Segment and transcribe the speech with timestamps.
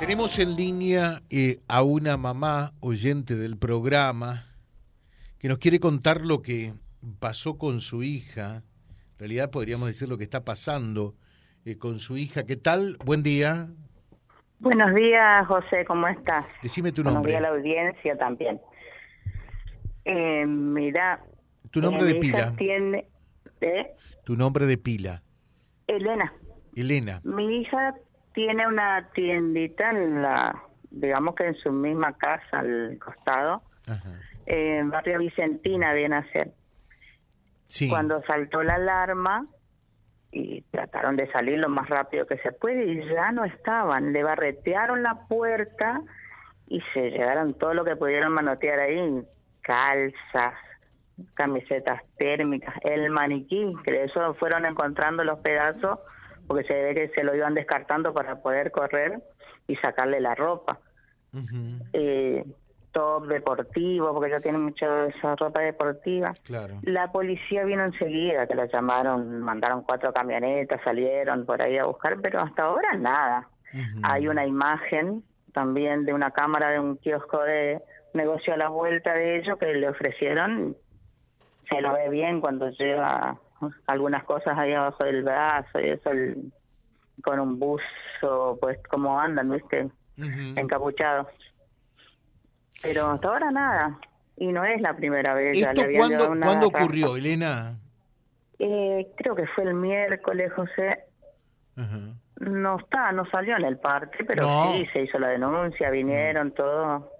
[0.00, 4.46] Tenemos en línea eh, a una mamá oyente del programa
[5.38, 6.72] que nos quiere contar lo que
[7.20, 8.62] pasó con su hija.
[9.12, 11.14] En realidad podríamos decir lo que está pasando
[11.66, 12.44] eh, con su hija.
[12.44, 12.96] ¿Qué tal?
[13.04, 13.68] Buen día.
[14.58, 16.46] Buenos días, José, ¿cómo estás?
[16.62, 17.32] Decime tu Buenos nombre.
[17.32, 18.58] días a la audiencia también.
[20.06, 21.22] Eh, mira.
[21.70, 22.54] Tu nombre eh, de pila.
[22.56, 23.06] Tiene.
[24.24, 25.22] Tu nombre de pila.
[25.86, 26.32] Elena,
[26.74, 27.20] Elena.
[27.24, 27.94] mi hija
[28.32, 30.54] tiene una tiendita en la,
[30.90, 34.10] digamos que en su misma casa al costado, Ajá.
[34.46, 36.52] eh, en barrio Vicentina viene a ser.
[37.68, 37.88] Sí.
[37.88, 39.46] Cuando saltó la alarma
[40.32, 44.22] y trataron de salir lo más rápido que se puede y ya no estaban, le
[44.22, 46.02] barretearon la puerta
[46.68, 49.22] y se llevaron todo lo que pudieron manotear ahí,
[49.60, 50.54] calzas,
[51.34, 55.98] camisetas térmicas, el maniquí, que de eso fueron encontrando los pedazos
[56.50, 59.20] porque se ve que se lo iban descartando para poder correr
[59.68, 60.80] y sacarle la ropa.
[61.92, 62.44] Eh,
[62.90, 66.34] top deportivo, porque ella tiene mucha esa ropa deportiva.
[66.42, 66.80] Claro.
[66.82, 72.20] La policía vino enseguida, que la llamaron, mandaron cuatro camionetas, salieron por ahí a buscar,
[72.20, 73.48] pero hasta ahora nada.
[74.02, 77.80] Hay una imagen también de una cámara de un kiosco de
[78.12, 80.76] negocio a la vuelta de ellos que le ofrecieron.
[81.70, 83.38] Se lo ve bien cuando lleva
[83.86, 86.52] algunas cosas ahí abajo del brazo y eso, el-
[87.22, 89.84] con un buzo, pues como andan, ¿viste?
[90.18, 90.58] Ujú.
[90.58, 91.28] Encapuchados.
[92.82, 93.98] Pero hasta ahora nada.
[94.36, 95.58] Y no es la primera vez.
[95.58, 97.76] ya ¿Esto le habían cuándo, una cuándo ocurrió, Elena?
[98.58, 101.04] Eh, creo que fue el miércoles, José.
[102.40, 104.72] No está, no salió en el parte, pero No.
[104.72, 107.10] sí, se hizo la denuncia, vinieron todo.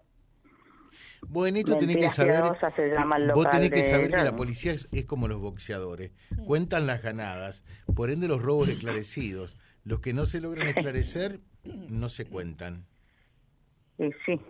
[1.29, 2.43] Bueno, esto tenés que saber.
[2.75, 5.41] se llama el vos tenés que de saber que la policía es, es como los
[5.41, 6.13] boxeadores.
[6.47, 7.63] Cuentan las ganadas,
[7.95, 9.57] por ende los robos esclarecidos.
[9.85, 11.41] Los que no se logran esclarecer
[11.89, 12.85] no se cuentan.
[13.99, 14.41] Y sí.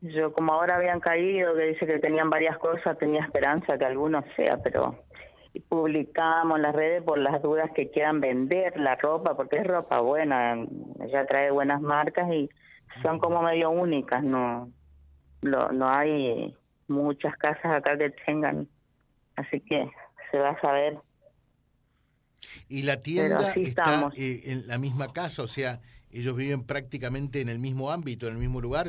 [0.00, 4.24] Yo, como ahora habían caído, que dice que tenían varias cosas, tenía esperanza que alguno
[4.36, 4.96] sea, pero
[5.68, 10.00] publicamos en las redes por las dudas que quieran vender la ropa, porque es ropa
[10.00, 10.56] buena,
[11.04, 12.48] ella trae buenas marcas y
[13.02, 14.70] son como medio únicas, no,
[15.42, 16.54] no, no hay
[16.88, 18.68] muchas casas acá que tengan,
[19.36, 19.90] así que
[20.30, 20.98] se va a saber.
[22.68, 27.48] Y la tienda está eh, en la misma casa, o sea, ellos viven prácticamente en
[27.48, 28.86] el mismo ámbito, en el mismo lugar.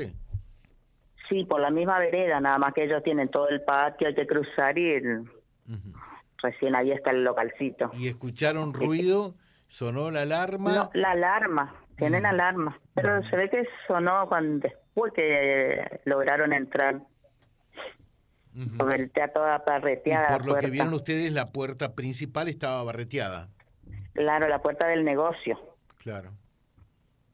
[1.28, 4.26] Sí, por la misma vereda, nada más que ellos tienen todo el patio, hay que
[4.26, 5.30] cruzar y el-
[6.42, 7.92] recién ahí está el localcito.
[7.94, 9.36] Y escucharon ruido,
[9.68, 10.74] sonó la alarma.
[10.74, 12.28] No, la alarma, tienen Mm.
[12.28, 14.68] alarma, pero se ve que sonó cuando
[15.14, 16.96] que lograron entrar,
[18.56, 18.78] Ujú.
[18.78, 23.50] porque está toda Y parreteada por lo que vieron ustedes, la puerta principal estaba barreteada.
[24.14, 25.60] Claro, la puerta del negocio.
[26.00, 26.32] Claro.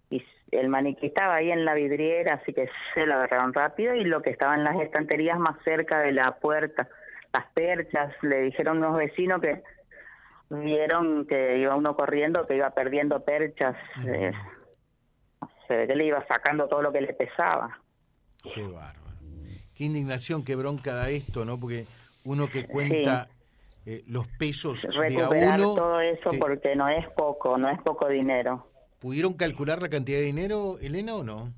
[0.10, 4.04] Y el maniquí estaba ahí en la vidriera, así que se lo agarraron rápido y
[4.04, 6.88] lo que estaba en las estanterías más cerca de la puerta,
[7.34, 9.64] las perchas, le dijeron unos vecinos que
[10.50, 14.32] vieron que iba uno corriendo, que iba perdiendo perchas, eh,
[15.68, 17.80] se ve que le iba sacando todo lo que le pesaba.
[18.54, 19.06] Qué bárbaro.
[19.76, 21.60] Qué indignación, qué bronca da esto, ¿no?
[21.60, 21.86] Porque
[22.24, 23.28] uno que cuenta
[23.86, 25.76] eh, los pesos de a recuperar uno.
[25.76, 28.68] todo eso porque no es poco, no es poco dinero.
[29.00, 31.52] ¿Pudieron calcular la cantidad de dinero, Elena, o no?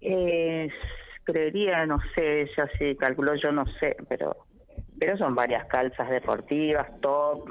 [0.00, 0.68] Eh,
[1.24, 4.46] creería, no sé, ya sí calculó, yo no sé, pero
[5.00, 7.48] pero son varias calzas deportivas, top,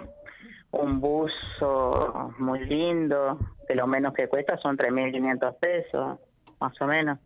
[0.72, 6.20] un buzo muy lindo, que lo menos que cuesta son 3.500 pesos,
[6.60, 7.20] más o menos.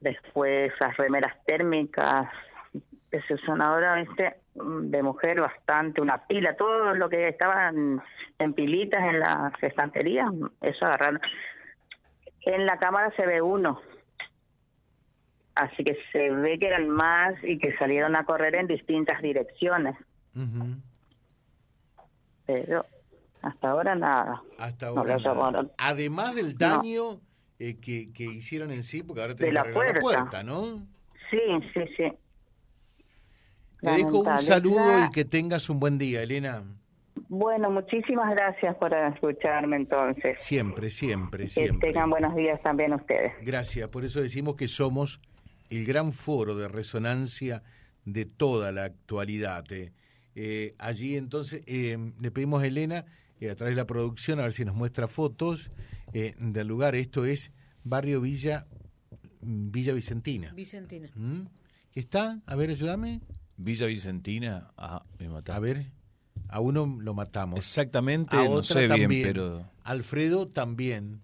[0.00, 2.28] Después las remeras térmicas
[3.10, 4.36] que se usan ahora, ¿viste?
[4.54, 10.30] De mujer bastante, una pila, todo lo que estaba en, pilitas en las estanterías,
[10.60, 11.20] eso agarraron.
[12.42, 13.80] En la cámara se ve uno,
[15.54, 19.96] así que se ve que eran más y que salieron a correr en distintas direcciones,
[20.34, 20.76] Ujú.
[22.52, 22.86] Pero
[23.42, 24.42] hasta ahora nada.
[24.58, 25.16] Hasta ahora.
[25.18, 25.66] nada.
[25.78, 27.20] Además del daño
[27.58, 30.20] eh, que, que hicieron en sí, porque ahora tenés la que arreglar la puerta.
[30.30, 30.86] puerta, ¿no?
[31.30, 31.38] Sí,
[31.74, 32.12] sí, sí.
[33.80, 36.62] Te dejo un saludo y que tengas un buen día, Elena.
[37.28, 40.36] Bueno, muchísimas gracias por escucharme entonces.
[40.40, 41.92] Siempre, siempre, Que siempre.
[41.92, 43.32] tengan buenos días también ustedes.
[43.42, 45.20] Gracias, por eso decimos que somos
[45.70, 47.62] el gran foro de resonancia
[48.04, 49.64] de toda la actualidad.
[49.72, 49.92] eh.
[50.34, 53.04] Eh, allí entonces eh, le pedimos a Elena,
[53.40, 55.70] eh, a través de la producción, a ver si nos muestra fotos
[56.12, 56.94] eh, del lugar.
[56.94, 57.52] Esto es
[57.84, 58.66] Barrio Villa,
[59.40, 60.52] Villa Vicentina.
[60.52, 61.08] Vicentina.
[61.14, 61.42] ¿Mm?
[61.92, 62.40] ¿Qué está?
[62.46, 63.20] A ver, ayúdame.
[63.56, 65.52] Villa Vicentina, ah, me mataste.
[65.52, 65.86] A ver,
[66.48, 67.58] a uno lo matamos.
[67.58, 69.08] Exactamente, a no otra sé también.
[69.08, 71.20] bien, pero Alfredo también.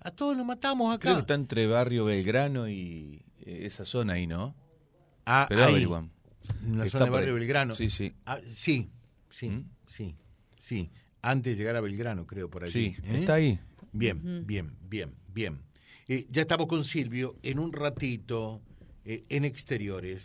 [0.00, 1.00] A todos los matamos acá.
[1.00, 4.54] Creo que está entre Barrio Belgrano y eh, esa zona ahí, ¿no?
[5.26, 6.10] Ah, Pero ahí, averiguamos.
[6.64, 7.40] En la zona Barrio ahí.
[7.40, 7.74] Belgrano.
[7.74, 8.12] Sí, sí.
[8.26, 8.88] Ah, sí,
[9.30, 9.64] sí, ¿Mm?
[9.86, 10.14] sí,
[10.62, 10.90] sí.
[11.22, 12.94] Antes de llegar a Belgrano, creo, por allí.
[12.94, 13.20] Sí, ¿eh?
[13.20, 13.58] está ahí.
[13.92, 15.60] Bien, bien, bien, bien.
[16.06, 18.62] Eh, ya estamos con Silvio en un ratito
[19.04, 20.22] eh, en exteriores.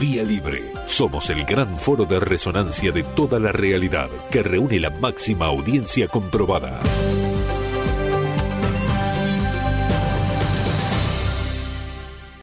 [0.00, 0.72] Vía Libre.
[0.86, 6.08] Somos el gran foro de resonancia de toda la realidad que reúne la máxima audiencia
[6.08, 6.80] comprobada.